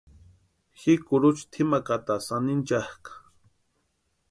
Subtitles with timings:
[0.79, 3.11] Ji kurucha tʼimakatasï anhinchakʼa.